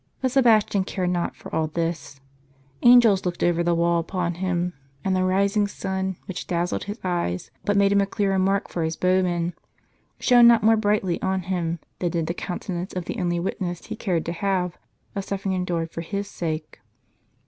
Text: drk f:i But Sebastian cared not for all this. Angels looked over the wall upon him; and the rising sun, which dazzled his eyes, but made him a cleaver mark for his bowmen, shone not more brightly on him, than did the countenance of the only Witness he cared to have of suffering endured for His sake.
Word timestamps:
drk 0.01 0.03
f:i 0.07 0.17
But 0.23 0.31
Sebastian 0.31 0.83
cared 0.83 1.11
not 1.11 1.35
for 1.35 1.53
all 1.53 1.67
this. 1.67 2.19
Angels 2.81 3.23
looked 3.23 3.43
over 3.43 3.61
the 3.61 3.75
wall 3.75 3.99
upon 3.99 4.33
him; 4.33 4.73
and 5.05 5.15
the 5.15 5.23
rising 5.23 5.67
sun, 5.67 6.17
which 6.25 6.47
dazzled 6.47 6.85
his 6.85 6.99
eyes, 7.03 7.51
but 7.65 7.77
made 7.77 7.91
him 7.91 8.01
a 8.01 8.07
cleaver 8.07 8.39
mark 8.39 8.67
for 8.67 8.81
his 8.81 8.95
bowmen, 8.95 9.53
shone 10.19 10.47
not 10.47 10.63
more 10.63 10.75
brightly 10.75 11.21
on 11.21 11.41
him, 11.43 11.77
than 11.99 12.09
did 12.09 12.25
the 12.25 12.33
countenance 12.33 12.93
of 12.95 13.05
the 13.05 13.19
only 13.21 13.39
Witness 13.39 13.85
he 13.85 13.95
cared 13.95 14.25
to 14.25 14.31
have 14.31 14.75
of 15.13 15.23
suffering 15.23 15.53
endured 15.53 15.91
for 15.91 16.01
His 16.01 16.27
sake. 16.27 16.79